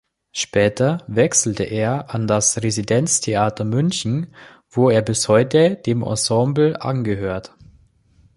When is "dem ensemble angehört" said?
5.75-7.55